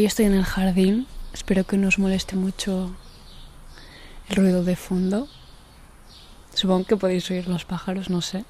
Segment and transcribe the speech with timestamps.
[0.00, 2.96] Hoy estoy en el jardín, espero que no os moleste mucho
[4.30, 5.28] el ruido de fondo.
[6.54, 8.46] Supongo que podéis oír los pájaros, no sé.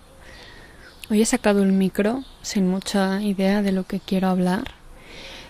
[1.10, 4.74] Hoy he sacado el micro sin mucha idea de lo que quiero hablar,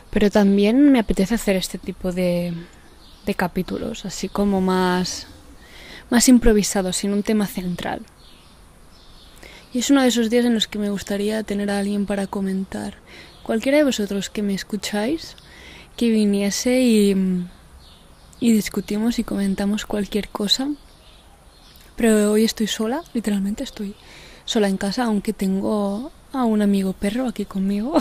[0.08, 2.54] pero también me apetece hacer este tipo de,
[3.26, 5.26] de capítulos, así como más,
[6.08, 8.00] más improvisados, sin un tema central.
[9.74, 12.26] Y es uno de esos días en los que me gustaría tener a alguien para
[12.26, 12.94] comentar.
[13.42, 15.36] Cualquiera de vosotros que me escucháis,
[16.00, 17.14] que viniese y,
[18.40, 20.70] y discutimos y comentamos cualquier cosa.
[21.94, 23.94] Pero hoy estoy sola, literalmente estoy
[24.46, 27.98] sola en casa, aunque tengo a un amigo perro aquí conmigo,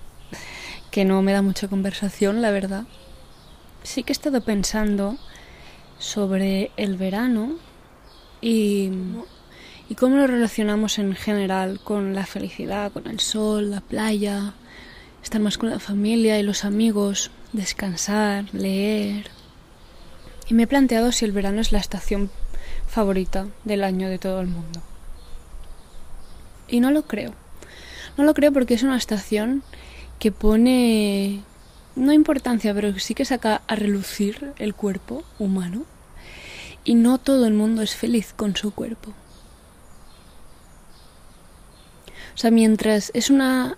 [0.90, 2.86] que no me da mucha conversación, la verdad.
[3.84, 5.16] Sí que he estado pensando
[6.00, 7.52] sobre el verano
[8.40, 8.90] y
[9.88, 14.54] y cómo lo relacionamos en general con la felicidad, con el sol, la playa,
[15.22, 19.30] estar más con la familia y los amigos, descansar, leer.
[20.48, 22.30] Y me he planteado si el verano es la estación
[22.86, 24.82] favorita del año de todo el mundo.
[26.68, 27.34] Y no lo creo.
[28.16, 29.62] No lo creo porque es una estación
[30.18, 31.42] que pone
[31.94, 35.84] no importancia, pero sí que saca a relucir el cuerpo humano.
[36.84, 39.12] Y no todo el mundo es feliz con su cuerpo.
[42.34, 43.76] O sea, mientras es una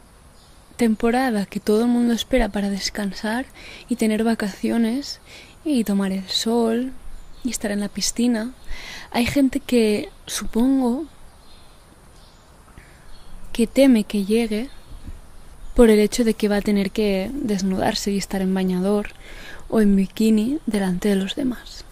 [0.77, 3.47] temporada que todo el mundo espera para descansar
[3.89, 5.21] y tener vacaciones
[5.65, 6.93] y tomar el sol
[7.43, 8.53] y estar en la piscina,
[9.11, 11.07] hay gente que supongo
[13.53, 14.69] que teme que llegue
[15.75, 19.11] por el hecho de que va a tener que desnudarse y estar en bañador
[19.69, 21.85] o en bikini delante de los demás.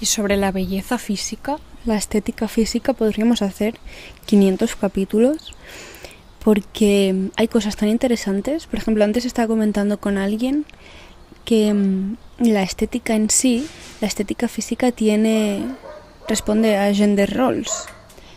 [0.00, 3.78] Y sobre la belleza física, la estética física, podríamos hacer
[4.26, 5.54] 500 capítulos
[6.46, 8.68] porque hay cosas tan interesantes.
[8.68, 10.64] Por ejemplo, antes estaba comentando con alguien
[11.44, 13.66] que mm, la estética en sí,
[14.00, 15.64] la estética física tiene
[16.28, 17.72] responde a gender roles.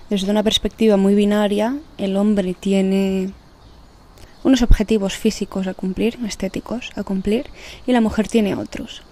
[0.09, 3.31] Desde una perspectiva muy binaria, el hombre tiene
[4.43, 7.45] unos objetivos físicos a cumplir, estéticos a cumplir,
[7.85, 9.03] y la mujer tiene otros.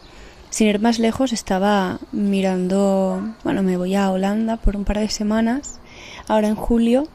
[0.50, 5.10] Sin ir más lejos, estaba mirando, bueno, me voy a Holanda por un par de
[5.10, 5.80] semanas,
[6.28, 7.08] ahora en julio,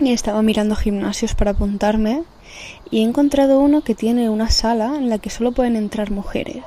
[0.00, 2.22] y estaba mirando gimnasios para apuntarme
[2.90, 6.62] y he encontrado uno que tiene una sala en la que solo pueden entrar mujeres.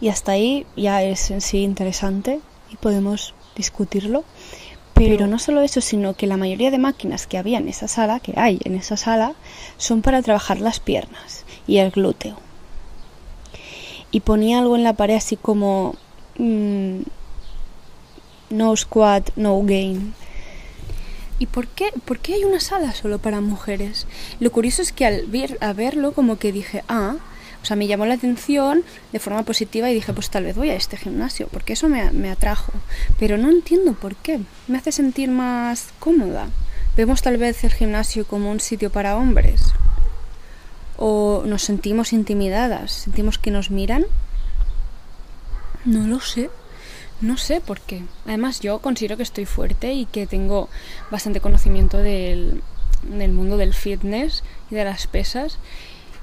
[0.00, 4.24] Y hasta ahí ya es en sí interesante y podemos discutirlo.
[4.94, 8.20] Pero no solo eso, sino que la mayoría de máquinas que había en esa sala,
[8.20, 9.34] que hay en esa sala,
[9.76, 12.36] son para trabajar las piernas y el glúteo.
[14.10, 15.96] Y ponía algo en la pared así como
[16.36, 17.00] mm,
[18.50, 20.14] no squat, no gain.
[21.42, 24.06] ¿Y por qué, por qué hay una sala solo para mujeres?
[24.38, 27.16] Lo curioso es que al, ver, verlo como que dije, ah,
[27.60, 30.70] o sea, me llamó la atención de forma positiva y dije, pues tal vez voy
[30.70, 32.72] a este gimnasio, porque eso me, me atrajo.
[33.18, 34.38] Pero no entiendo por qué.
[34.68, 36.46] Me hace sentir más cómoda.
[36.96, 39.64] Vemos tal vez el gimnasio como un sitio para hombres.
[40.96, 44.06] O nos sentimos intimidadas, sentimos que nos miran.
[45.84, 46.50] No lo sé.
[47.22, 48.02] No sé por qué.
[48.26, 50.68] Además yo considero que estoy fuerte y que tengo
[51.08, 52.62] bastante conocimiento del,
[53.04, 55.58] mundo del fitness y de las pesas.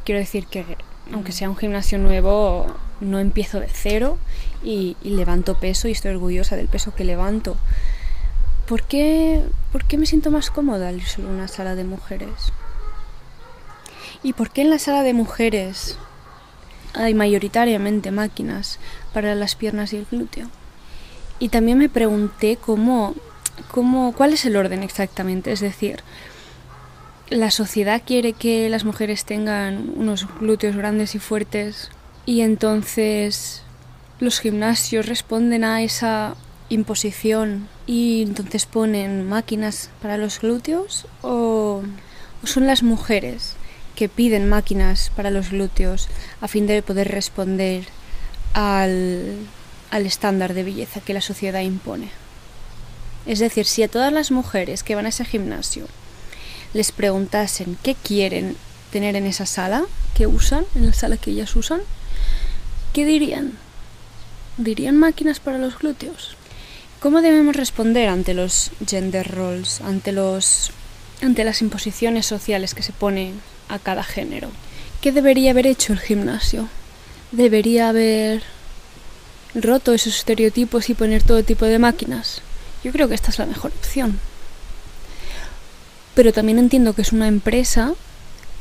[0.04, 0.66] Quiero decir que
[1.14, 2.68] aunque sea un gimnasio nuevo,
[3.00, 4.18] no empiezo de cero
[4.62, 7.56] y, levanto peso y estoy orgullosa del peso que levanto.
[8.68, 11.86] ¿Por qué, ¿Por qué me siento más cómoda al ir solo a una sala de
[11.86, 12.52] mujeres?
[14.22, 15.98] ¿Y por qué en la sala de mujeres
[16.94, 18.80] hay mayoritariamente máquinas
[19.14, 20.50] para las piernas y el glúteo?
[21.40, 23.16] Y también me pregunté cómo,
[23.72, 25.52] cómo, cuál es el orden exactamente.
[25.52, 26.04] Es decir,
[27.30, 31.90] la sociedad quiere que las mujeres tengan unos glúteos grandes y fuertes
[32.26, 33.64] y entonces
[34.20, 36.36] los gimnasios responden a esa
[36.70, 41.82] imposición y entonces ponen máquinas para los glúteos o,
[42.44, 43.56] o son las mujeres
[43.96, 46.10] que piden máquinas para los glúteos
[46.42, 47.86] a fin de poder responder
[48.54, 49.36] al,
[49.92, 52.10] al estándar de belleza que la sociedad impone.
[53.26, 55.88] Es decir, si a todas las mujeres que van a ese gimnasio
[56.74, 58.56] les preguntasen qué quieren
[58.92, 59.84] tener en esa sala
[60.16, 61.82] que usan, en la sala que ellas usan,
[62.94, 63.54] ¿qué dirían?
[64.58, 66.36] ¿Dirían máquinas para los glúteos?
[67.00, 70.72] ¿Cómo debemos responder ante los gender roles, ante los
[71.22, 73.34] ante las imposiciones sociales que se pone
[73.68, 74.50] a cada género?
[75.02, 76.68] ¿Qué debería haber hecho el gimnasio?
[77.32, 78.44] ¿Debería haber
[79.56, 82.42] roto esos estereotipos y poner todo tipo de máquinas.
[82.84, 84.20] Yo creo que esta es la mejor opción.
[86.16, 87.94] Pero también entiendo que es una empresa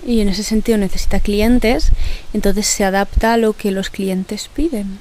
[0.07, 1.91] y en ese sentido necesita clientes,
[2.33, 5.01] entonces se adapta a lo que los clientes piden.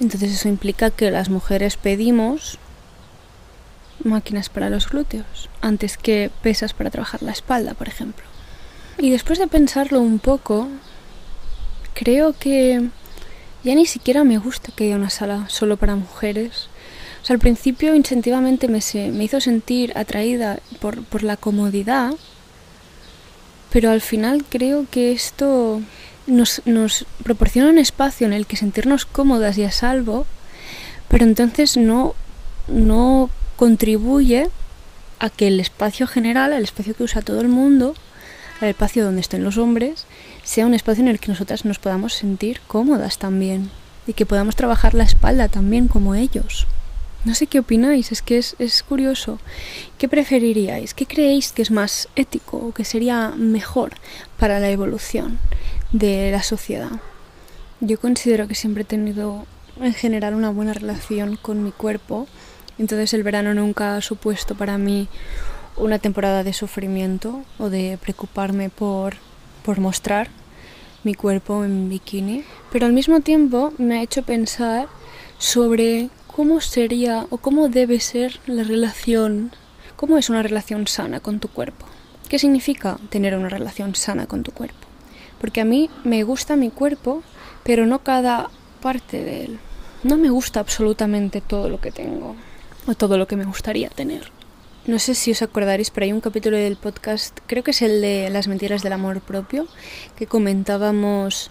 [0.00, 2.58] Entonces eso implica que las mujeres pedimos
[4.02, 8.24] máquinas para los glúteos antes que pesas para trabajar la espalda, por ejemplo.
[8.98, 10.68] Y después de pensarlo un poco,
[11.94, 12.88] creo que
[13.64, 16.68] ya ni siquiera me gusta que haya una sala solo para mujeres.
[17.22, 18.80] O sea, al principio instintivamente me,
[19.10, 22.12] me hizo sentir atraída por, por la comodidad,
[23.72, 25.80] pero al final creo que esto
[26.26, 30.26] nos, nos proporciona un espacio en el que sentirnos cómodas y a salvo,
[31.08, 32.14] pero entonces no,
[32.68, 34.50] no contribuye
[35.18, 37.94] a que el espacio general, el espacio que usa todo el mundo,
[38.60, 40.06] el espacio donde estén los hombres,
[40.44, 43.70] sea un espacio en el que nosotras nos podamos sentir cómodas también
[44.06, 46.66] y que podamos trabajar la espalda también como ellos.
[47.24, 49.38] No sé qué opináis, es que es, es curioso.
[49.96, 50.92] ¿Qué preferiríais?
[50.92, 53.94] ¿Qué creéis que es más ético o que sería mejor
[54.38, 55.38] para la evolución
[55.90, 57.00] de la sociedad?
[57.80, 59.46] Yo considero que siempre he tenido
[59.80, 62.28] en general una buena relación con mi cuerpo,
[62.78, 65.08] entonces el verano nunca ha supuesto para mí
[65.76, 69.16] una temporada de sufrimiento o de preocuparme por,
[69.64, 70.28] por mostrar
[71.02, 74.88] mi cuerpo en bikini, pero al mismo tiempo me ha hecho pensar
[75.38, 79.52] sobre cómo sería o cómo debe ser la relación,
[79.96, 81.86] cómo es una relación sana con tu cuerpo.
[82.28, 84.86] ¿Qué significa tener una relación sana con tu cuerpo?
[85.40, 87.22] Porque a mí me gusta mi cuerpo,
[87.62, 88.50] pero no cada
[88.80, 89.58] parte de él.
[90.02, 92.36] No me gusta absolutamente todo lo que tengo
[92.86, 94.33] o todo lo que me gustaría tener.
[94.86, 98.02] No sé si os acordaréis, pero hay un capítulo del podcast, creo que es el
[98.02, 99.66] de las mentiras del amor propio,
[100.16, 101.50] que comentábamos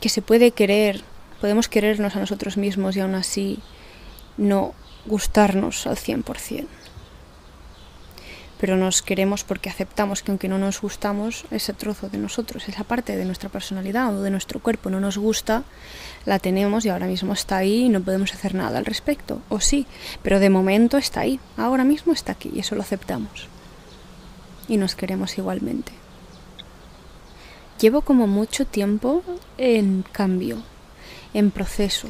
[0.00, 1.02] que se puede querer,
[1.40, 3.60] podemos querernos a nosotros mismos y aún así
[4.36, 4.74] no
[5.06, 6.79] gustarnos al 100%
[8.60, 12.84] pero nos queremos porque aceptamos que aunque no nos gustamos, ese trozo de nosotros, esa
[12.84, 15.64] parte de nuestra personalidad o de nuestro cuerpo no nos gusta,
[16.26, 19.40] la tenemos y ahora mismo está ahí y no podemos hacer nada al respecto.
[19.48, 19.86] O sí,
[20.22, 23.48] pero de momento está ahí, ahora mismo está aquí y eso lo aceptamos.
[24.68, 25.92] Y nos queremos igualmente.
[27.80, 29.22] Llevo como mucho tiempo
[29.56, 30.58] en cambio,
[31.32, 32.08] en proceso.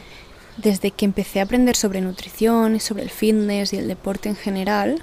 [0.56, 5.00] Desde que empecé a aprender sobre nutrición, sobre el fitness y el deporte en general,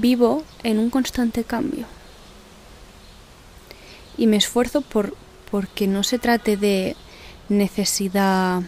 [0.00, 1.86] vivo en un constante cambio.
[4.16, 5.14] Y me esfuerzo por
[5.50, 6.96] porque no se trate de
[7.48, 8.62] necesidad,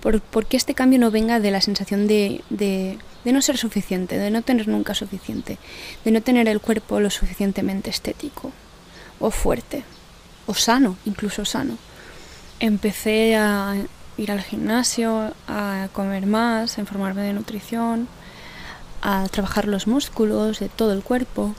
[0.00, 4.18] por, porque este cambio no venga de la sensación de, de, de no ser suficiente,
[4.18, 5.58] de no tener nunca suficiente,
[6.04, 8.52] de no tener el cuerpo lo suficientemente estético
[9.18, 9.82] o fuerte
[10.46, 11.76] o sano, incluso sano.
[12.60, 13.74] Empecé a
[14.16, 18.08] ir al gimnasio, a comer más, a informarme de nutrición,
[19.02, 21.54] a trabajar los músculos de todo el cuerpo.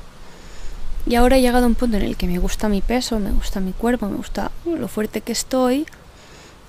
[1.05, 3.31] Y ahora he llegado a un punto en el que me gusta mi peso, me
[3.31, 5.85] gusta mi cuerpo, me gusta lo fuerte que estoy.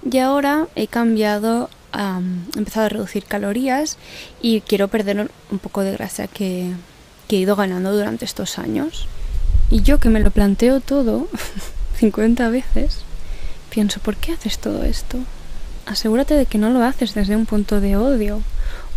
[0.09, 3.99] Y ahora he cambiado, he empezado a reducir calorías
[4.41, 6.73] y quiero perder un poco de grasa que,
[7.26, 9.09] que he ido ganando durante estos años.
[9.71, 11.29] Y yo que me lo planteo todo
[11.99, 13.00] 50 veces,
[13.71, 15.19] pienso, ¿por qué haces todo esto?
[15.88, 18.42] Asegúrate de que no lo haces desde un punto de odio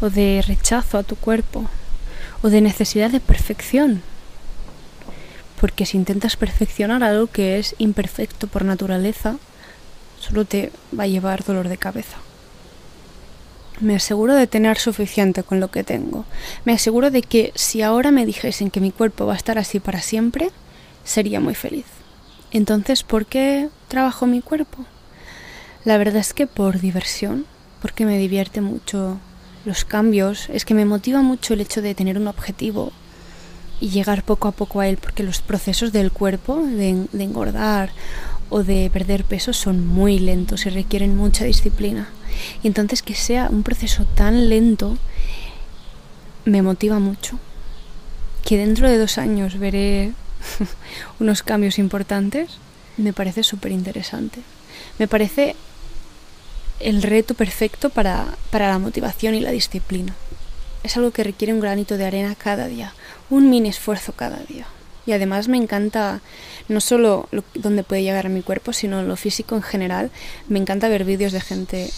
[0.02, 1.70] o de rechazo a tu cuerpo
[2.42, 4.02] o de necesidad de perfección.
[5.62, 9.38] Porque si intentas perfeccionar algo que es imperfecto por naturaleza,
[10.20, 12.18] solo te va a llevar dolor de cabeza.
[13.80, 16.26] Me aseguro de tener suficiente con lo que tengo.
[16.66, 19.80] Me aseguro de que si ahora me dijesen que mi cuerpo va a estar así
[19.80, 20.52] para siempre,
[21.06, 21.86] sería muy feliz.
[22.52, 24.86] Entonces, ¿por qué trabajo mi cuerpo?
[25.84, 27.46] La verdad es que por diversión,
[27.82, 29.18] porque me divierte mucho
[29.66, 32.92] los cambios, es que me motiva mucho el hecho de tener un objetivo
[33.80, 37.90] y llegar poco a poco a él, porque los procesos del cuerpo, de, engordar
[38.52, 42.10] o de perder peso, son muy lentos y requieren mucha disciplina.
[42.62, 44.98] Y entonces que sea un proceso tan lento
[46.46, 47.40] me motiva mucho.
[48.46, 50.14] Que dentro de dos años veré
[51.20, 52.52] unos cambios importantes,
[52.98, 54.42] me parece súper interesante.
[55.00, 55.56] Me parece
[56.84, 60.16] el reto perfecto para, la motivación y la disciplina.
[60.84, 62.94] Es algo que requiere un granito de arena cada día,
[63.30, 64.66] un mini esfuerzo cada día.
[65.06, 66.22] Y además me encanta
[66.68, 70.12] no solo lo, dónde puede llegar a mi cuerpo, sino lo físico en general.
[70.48, 71.92] Me encanta ver vídeos de gente...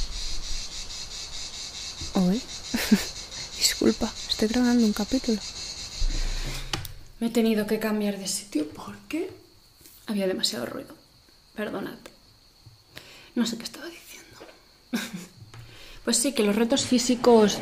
[2.15, 2.41] Uy,
[3.57, 5.39] disculpa, estoy grabando un capítulo.
[7.19, 9.31] Me he tenido que cambiar de sitio porque
[10.07, 10.95] había demasiado ruido.
[11.55, 11.97] Perdonad.
[13.35, 14.02] No sé qué estaba diciendo.
[16.03, 17.59] Pues sí, que los retos físicos.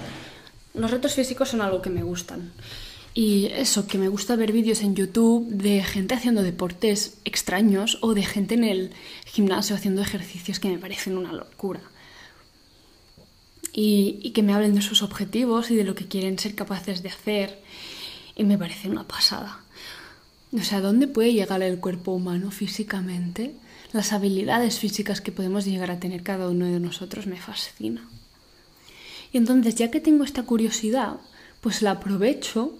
[0.73, 2.51] Los retos físicos son algo que me gustan.
[3.13, 8.13] Y eso, que me gusta ver vídeos en YouTube de gente haciendo deportes extraños o
[8.13, 8.91] de gente en el
[9.25, 11.81] gimnasio haciendo ejercicios que me parecen una locura.
[13.73, 17.09] Y, que me hablen de sus objetivos y de lo que quieren ser capaces de
[17.09, 17.61] hacer.
[18.35, 19.59] Y me parece una pasada.
[20.53, 23.53] O sea, ¿dónde puede llegar el cuerpo humano físicamente?
[23.93, 28.07] Las habilidades físicas que podemos llegar a tener cada uno de nosotros me fascina.
[29.31, 31.17] Y entonces, ya que tengo esta curiosidad,
[31.61, 32.73] pues la aprovecho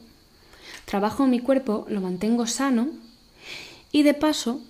[0.85, 2.89] trabajo mi cuerpo, lo mantengo sano
[3.91, 4.61] y de paso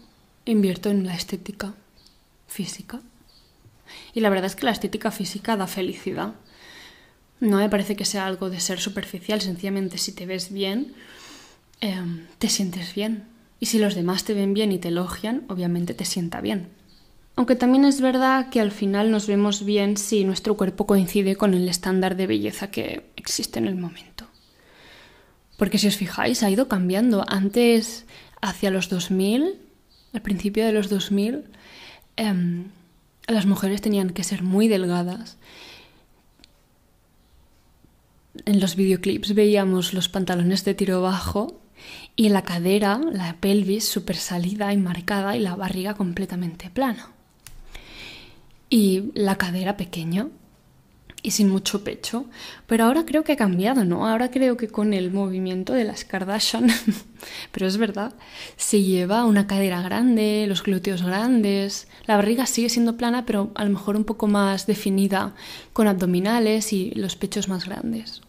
[0.46, 1.74] invierto en la estética
[2.48, 3.02] física.
[4.14, 6.36] Y la verdad es que la estética física da felicidad.
[7.40, 10.94] No me parece que sea algo de ser superficial, sencillamente si te ves bien,
[11.80, 13.26] em, te sientes bien.
[13.60, 16.70] Y si los demás te ven bien y te elogian, obviamente te sienta bien.
[17.36, 21.54] Aunque también es verdad que al final nos vemos bien si nuestro cuerpo coincide con
[21.54, 24.28] el estándar de belleza que existe en el momento.
[25.58, 27.24] Porque si os fijáis, ha ido cambiando.
[27.28, 28.06] Antes,
[28.42, 29.60] hacia los 2000,
[30.14, 31.46] al principio de los 2000,
[32.18, 32.66] em,
[33.28, 35.38] las mujeres tenían que ser muy delgadas.
[38.46, 41.62] En los videoclips veíamos los pantalones de tiro bajo
[42.16, 47.12] y la cadera, la pelvis súper salida y marcada y la barriga completamente plana.
[48.72, 50.30] Y la cadera pequeña
[51.24, 52.26] y sin mucho pecho.
[52.68, 54.08] Pero ahora creo que ha cambiado, ¿no?
[54.08, 56.68] Ahora creo que con el movimiento de las Kardashian,
[57.52, 58.14] pero es verdad,
[58.58, 63.64] se lleva una cadera grande, los glúteos grandes, la barriga sigue siendo plana, pero a
[63.64, 65.36] lo mejor un poco más definida,
[65.74, 68.22] con abdominales y los pechos más grandes.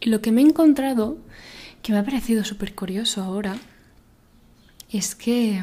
[0.00, 1.18] Y lo que me he encontrado,
[1.82, 3.56] que me ha parecido súper curioso ahora,
[4.90, 5.62] es que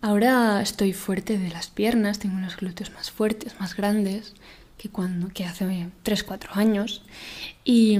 [0.00, 4.34] ahora estoy fuerte de las piernas, tengo unos glúteos más fuertes, más grandes,
[4.78, 5.66] que, cuando, que hace
[6.04, 7.02] 3-4 años.
[7.64, 7.98] Y,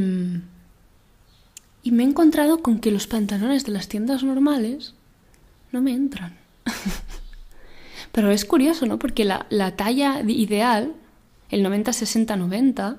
[1.83, 4.95] y me he encontrado con que los pantalones de las tiendas normales
[5.73, 6.39] no me entran.
[8.13, 8.99] Pero es curioso, ¿no?
[8.99, 10.95] Porque la, la talla ideal,
[11.51, 12.97] el 90-60-90,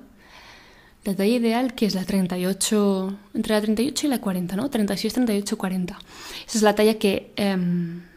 [1.04, 4.70] la talla ideal que es la 38, entre la 38 y la 40, ¿no?
[4.70, 5.98] 36, 38, 40.
[6.46, 7.32] Esa es la talla que...
[7.36, 8.11] Em,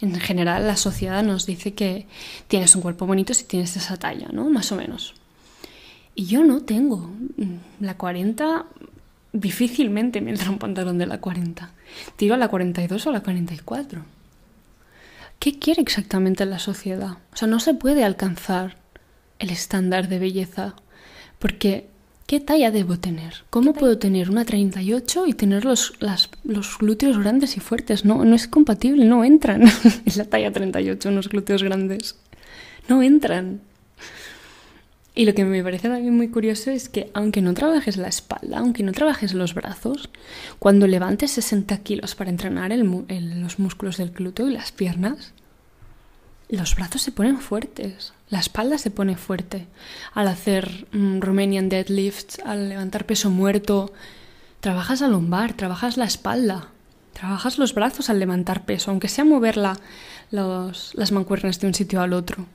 [0.00, 2.06] en general la sociedad nos dice que
[2.48, 4.48] tienes un cuerpo bonito si tienes esa talla, ¿no?
[4.48, 5.14] Más o menos.
[6.14, 7.10] Y yo no tengo.
[7.80, 8.66] La 40
[9.32, 11.70] difícilmente me entra un pantalón de la 40.
[12.16, 14.04] Tiro a la 42 o a la 44.
[15.38, 17.18] ¿Qué quiere exactamente la sociedad?
[17.32, 18.76] O sea, no se puede alcanzar
[19.38, 20.74] el estándar de belleza
[21.38, 21.88] porque
[22.26, 23.34] ¿Qué talla debo tener?
[23.50, 25.94] ¿Cómo puedo tener una 38 y tener los,
[26.44, 28.04] los glúteos grandes y fuertes?
[28.04, 29.62] No, no es compatible, no entran.
[29.84, 32.16] en la talla 38 unos glúteos grandes.
[32.88, 33.60] No entran.
[35.14, 38.58] Y lo que me parece también muy curioso es que aunque no trabajes la espalda,
[38.58, 40.08] aunque no trabajes los brazos,
[40.58, 45.32] cuando levantes 60 kilos para entrenar los músculos del glúteo y las piernas,
[46.56, 49.66] los brazos se ponen fuertes, la espalda se pone fuerte.
[50.14, 53.92] Al hacer mm, Romanian deadlifts, al levantar peso muerto,
[54.60, 56.68] trabajas la lumbar, trabajas la espalda,
[57.12, 62.12] trabajas los brazos al levantar peso, aunque sea mover las mancuernas de un sitio al
[62.12, 62.46] otro.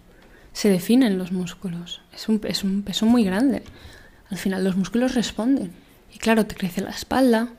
[0.53, 2.01] Se definen los músculos.
[2.13, 3.63] Es un, es un peso muy grande.
[4.29, 5.73] Al final los músculos responden.
[6.13, 7.49] Y claro, te crece la espalda,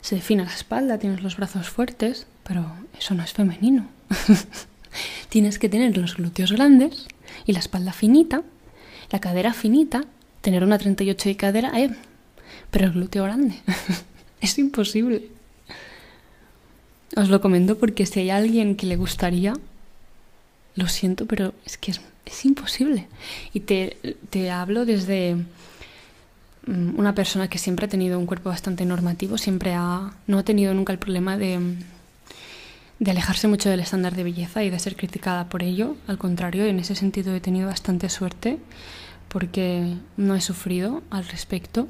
[0.00, 2.64] se define la espalda, tienes los brazos fuertes, pero
[2.98, 3.88] eso no es femenino.
[5.28, 7.06] Tienes que tener los glúteos grandes
[7.46, 8.42] y la espalda finita,
[9.10, 10.04] la cadera finita,
[10.40, 11.90] tener una 38 de cadera, eh,
[12.70, 13.56] pero el glúteo grande.
[14.40, 15.28] es imposible.
[17.16, 19.54] Os lo comento porque si hay alguien que le gustaría,
[20.74, 23.06] lo siento, pero es que es, imposible.
[23.52, 23.96] Y te,
[24.30, 25.36] te hablo desde
[26.66, 30.42] mm, una persona que siempre ha tenido un cuerpo bastante normativo, siempre ha, no ha
[30.42, 31.58] tenido nunca el problema de
[32.98, 35.96] de alejarse mucho del estándar de belleza y de ser criticada por ello.
[36.06, 38.58] Al contrario, en ese sentido he tenido bastante suerte
[39.28, 41.88] porque no he sufrido al respecto.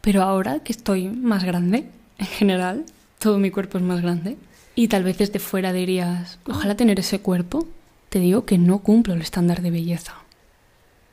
[0.00, 2.84] Pero ahora que estoy más grande, en general,
[3.18, 4.38] todo mi cuerpo es más grande,
[4.74, 7.68] y tal vez desde fuera dirías, ojalá tener ese cuerpo,
[8.08, 10.14] te digo que no cumplo el estándar de belleza.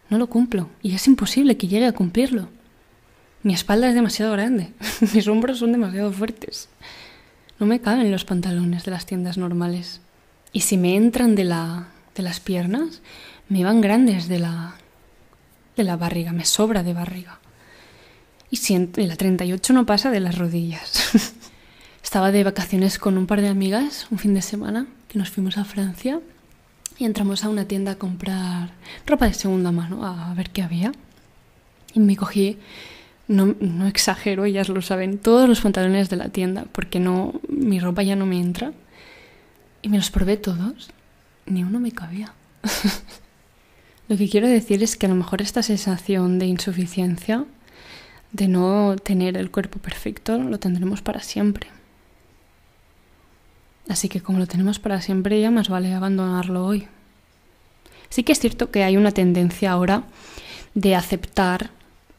[0.10, 2.48] No lo cumplo, y es imposible que llegue a cumplirlo.
[3.44, 4.72] Mi espalda es demasiado grande,
[5.14, 6.70] mis hombros son demasiado fuertes.
[7.60, 10.02] No me caben los pantalones de las tiendas normales.
[10.54, 13.02] Y si me entran de, la, de las piernas,
[13.50, 14.76] me van grandes de la,
[15.76, 17.40] de la barriga, me sobra de barriga.
[18.50, 21.12] Y si en la 38 no pasa de las rodillas.
[22.04, 25.58] Estaba de vacaciones con un par de amigas un fin de semana que nos fuimos
[25.58, 26.22] a Francia
[26.98, 28.72] y entramos a una tienda a comprar
[29.06, 30.92] ropa de segunda mano, a ver qué había.
[31.94, 32.58] Y me cogí
[33.28, 37.80] no, no exagero, ellas lo saben, todos los pantalones de la tienda, porque no, mi
[37.80, 38.74] ropa ya no me entra.
[39.82, 40.90] Y me los probé todos,
[41.46, 42.34] ni uno me cabía.
[44.08, 47.46] lo que quiero decir es que a lo mejor esta sensación de insuficiencia,
[48.32, 51.68] de no tener el cuerpo perfecto, lo tendremos para siempre.
[53.90, 56.88] Así que como lo tenemos para siempre, ya más vale abandonarlo hoy.
[58.10, 60.04] Sí que es cierto que hay una tendencia ahora
[60.74, 61.72] de aceptar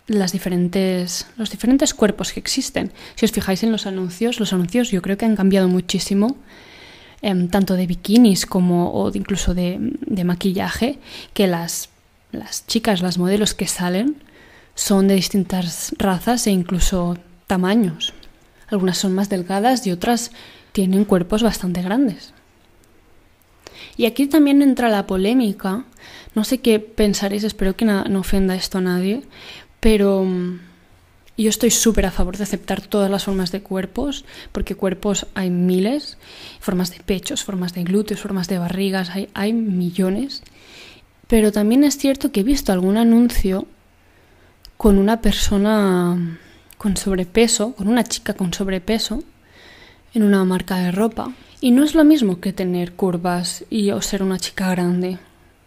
[0.08, 2.92] las diferentes, los diferentes cuerpos que existen.
[3.14, 6.36] Si os fijáis en los anuncios, los anuncios yo creo que han cambiado muchísimo,
[7.22, 10.98] em, tanto de bikinis como o incluso de, de maquillaje,
[11.34, 11.90] que las,
[12.32, 14.16] las chicas, las modelos que salen
[14.74, 18.14] son de distintas razas e incluso tamaños.
[18.68, 20.30] Algunas son más delgadas y otras
[20.72, 22.32] tienen cuerpos bastante grandes.
[23.96, 25.84] Y aquí también entra la polémica.
[26.34, 29.22] No sé qué pensaréis, espero que no ofenda esto a nadie,
[29.80, 30.58] pero mm,
[31.38, 35.50] yo estoy súper a favor de aceptar todas las formas de cuerpos, porque cuerpos hay
[35.50, 36.18] miles,
[36.58, 40.42] formas de pechos, formas de glúteos, formas de barrigas, hay, hay millones.
[41.28, 43.66] Pero también es cierto que he visto algún anuncio
[44.76, 46.38] con una persona
[46.76, 49.22] con sobrepeso, con una chica con sobrepeso,
[50.14, 51.32] en una marca de ropa.
[51.60, 55.18] Y no es lo mismo que tener curvas y o ser una chica grande.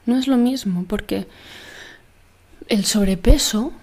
[0.05, 1.27] No es lo mismo porque
[2.67, 3.73] el sobrepeso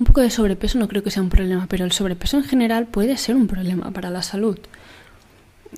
[0.00, 2.86] un poco de sobrepeso no creo que sea un problema, pero el sobrepeso en general
[2.86, 4.58] puede ser un problema para la salud.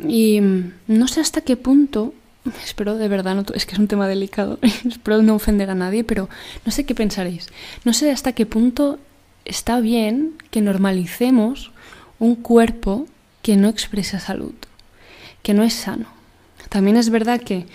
[0.07, 2.15] Y mm, no sé hasta qué punto,
[2.65, 6.05] espero de verdad, no, es que es un tema delicado, espero no ofender a nadie,
[6.05, 6.29] pero
[6.65, 7.49] no sé qué pensaréis.
[7.85, 9.01] No sé hasta qué punto
[9.45, 11.73] está bien que normalicemos
[12.21, 13.09] un cuerpo
[13.43, 14.55] que no expresa salud,
[15.43, 16.07] que no es sano.
[16.69, 17.67] También es verdad que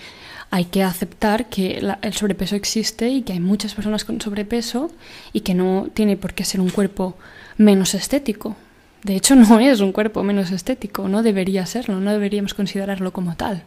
[0.50, 4.90] hay que aceptar que el sobrepeso existe y que hay muchas personas con sobrepeso
[5.32, 7.16] y que no tiene por qué ser un cuerpo
[7.58, 8.56] menos estético.
[9.02, 13.36] De hecho, no es un cuerpo menos estético, no debería serlo, no deberíamos considerarlo como
[13.36, 13.62] tal.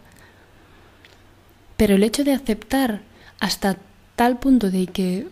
[1.77, 3.01] Pero el hecho de aceptar
[3.39, 3.77] hasta
[4.15, 5.27] tal punto de que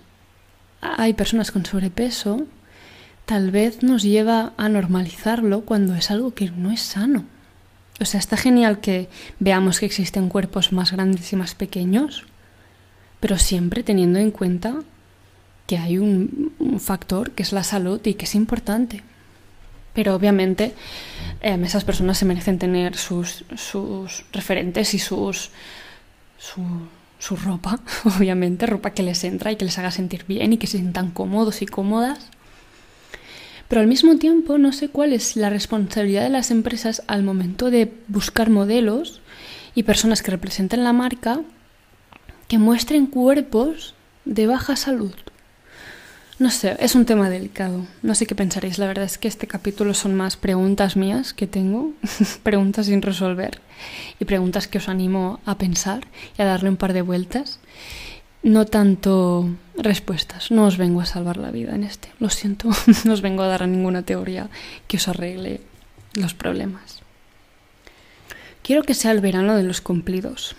[0.81, 2.45] hay personas con sobrepeso,
[3.25, 7.25] tal vez nos lleva a normalizarlo cuando es algo que no es sano.
[8.01, 9.09] O sea, está genial que
[9.39, 12.25] veamos que existen cuerpos más grandes y más pequeños,
[13.19, 14.75] pero siempre teniendo en cuenta
[15.67, 19.03] que hay un, factor que es la salud y que es importante.
[19.93, 20.73] Pero obviamente
[21.41, 23.43] em, esas personas se merecen tener sus,
[24.31, 25.51] referentes y sus,
[26.38, 26.63] su,
[27.19, 30.67] su ropa, obviamente, ropa que les entra y que les haga sentir bien y que
[30.67, 32.19] se sientan cómodos y cómodas.
[33.69, 37.69] Pero al mismo tiempo no sé cuál es la responsabilidad de las empresas al momento
[37.69, 39.21] de buscar modelos
[39.75, 41.41] y personas que representen la marca
[42.47, 43.93] que muestren cuerpos
[44.25, 45.13] de baja salud.
[46.39, 47.86] No sé, es un tema delicado.
[48.01, 48.79] No sé qué pensaréis.
[48.79, 51.93] La verdad es que este capítulo son más preguntas mías que tengo,
[52.43, 53.62] preguntas sin resolver
[54.19, 57.60] y preguntas que os animo a pensar y a darle un par de vueltas
[58.43, 60.52] no tanto respuestas.
[60.52, 62.10] No os vengo a salvar la vida en este.
[62.19, 62.69] Lo siento,
[63.06, 64.49] no os vengo a dar ninguna teoría
[64.88, 65.62] que os arregle
[66.13, 67.02] los problemas.
[68.63, 70.56] Quiero que sea el verano de los cumplidos.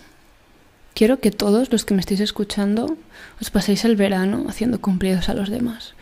[0.95, 2.97] Quiero que todos los que me estéis escuchando
[3.41, 5.95] os paséis el verano haciendo cumplidos a los demás.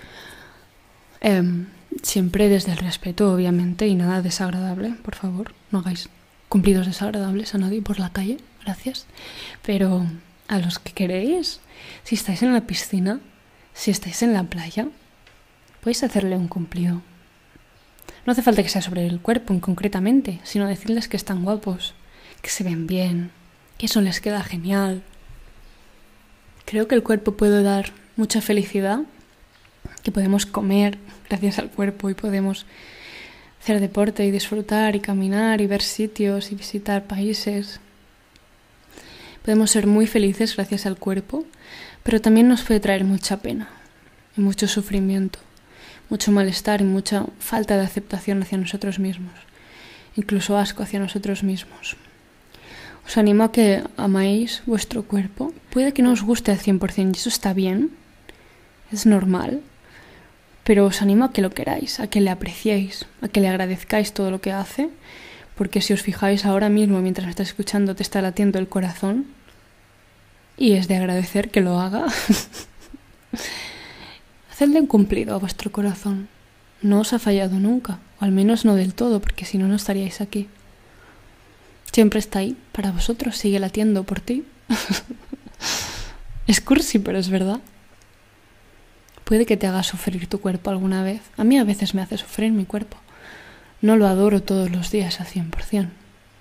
[1.20, 1.66] Em,
[2.02, 5.54] siempre desde el respeto, obviamente, y nada desagradable, por favor.
[5.70, 6.08] No hagáis
[6.48, 9.06] cumplidos desagradables a nadie por la calle, gracias.
[9.62, 10.06] Pero
[10.48, 11.60] a los que queréis,
[12.02, 13.20] si estáis en la piscina,
[13.74, 14.88] si estáis en la playa,
[15.80, 17.02] podéis hacerle un cumplido.
[18.26, 21.94] No hace falta que sea sobre el cuerpo en concretamente, sino decirles que están guapos,
[22.42, 23.30] que se ven bien,
[23.78, 25.02] que eso les queda genial.
[26.64, 29.00] Creo que el cuerpo puede dar mucha felicidad,
[30.02, 32.66] que podemos comer gracias al cuerpo y podemos
[33.60, 37.80] hacer deporte y disfrutar y caminar y ver sitios y visitar países.
[39.48, 41.46] Podemos ser muy felices gracias al cuerpo
[42.02, 43.70] pero también nos puede traer mucha pena
[44.36, 45.38] y mucho sufrimiento,
[46.10, 49.32] mucho malestar y mucha falta de aceptación hacia nosotros mismos,
[50.16, 51.96] incluso asco hacia nosotros mismos.
[53.06, 55.54] Os animo a que amáis vuestro cuerpo.
[55.70, 57.92] Puede que no os guste al 100% y eso está bien,
[58.92, 59.62] es normal,
[60.62, 64.12] pero os animo a que lo queráis, a que le apreciéis, a que le agradezcáis
[64.12, 64.90] todo lo que hace,
[65.56, 69.37] porque si os fijáis ahora mismo mientras me escuchando te está latiendo el corazón,
[70.58, 72.06] y es de agradecer que lo haga.
[74.50, 76.28] Hacedle un cumplido a vuestro corazón.
[76.82, 79.76] No os ha fallado nunca, o al menos no del todo, porque si no, no
[79.76, 80.48] estaríais aquí.
[81.92, 84.44] Siempre está ahí para vosotros, sigue latiendo por ti.
[86.46, 87.60] es cursi, pero es verdad.
[89.24, 91.20] Puede que te haga sufrir tu cuerpo alguna vez.
[91.36, 92.96] A mí a veces me hace sufrir mi cuerpo.
[93.80, 95.88] No lo adoro todos los días al 100%.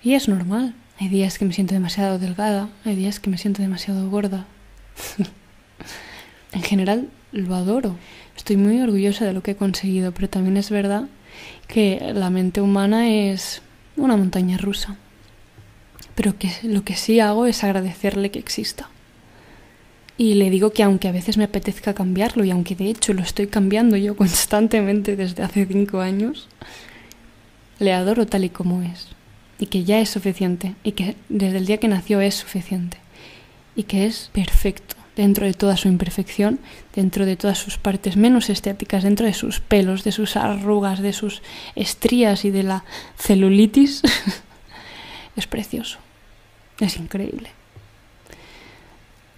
[0.02, 0.74] Y es normal.
[1.00, 4.46] Hay días que me siento demasiado delgada, hay días que me siento demasiado gorda.
[6.52, 7.96] en general lo adoro.
[8.36, 11.04] Estoy muy orgullosa de lo que he conseguido, pero también es verdad
[11.68, 13.62] que la mente humana es
[13.96, 14.96] una montaña rusa.
[16.16, 16.34] Pero
[16.64, 18.88] lo que sí hago es agradecerle que exista.
[20.16, 23.22] Y le digo que aunque a veces me apetezca cambiarlo, y aunque de hecho lo
[23.22, 26.48] estoy cambiando yo constantemente desde hace cinco años,
[27.78, 29.17] le adoro tal y como es.
[29.58, 30.74] Y que ya es suficiente.
[30.84, 32.98] Y que desde el día que nació es suficiente.
[33.74, 36.60] Y que es perfecto dentro de toda su imperfección,
[36.94, 41.12] dentro de todas sus partes menos estéticas, dentro de sus pelos, de sus arrugas, de
[41.12, 41.42] sus
[41.74, 42.84] estrías y de la
[43.18, 44.02] celulitis.
[45.36, 45.98] es precioso.
[46.78, 47.50] Es increíble.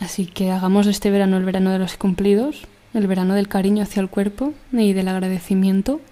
[0.01, 4.01] Así que hagamos este verano el verano de los cumplidos, el verano del cariño hacia
[4.01, 6.03] el cuerpo y del agradecimiento.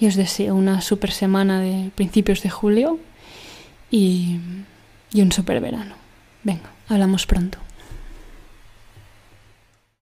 [0.00, 2.98] Y os deseo una super semana de principios de julio
[3.90, 4.38] y,
[5.12, 5.94] y un super verano.
[6.44, 7.58] Venga, hablamos pronto.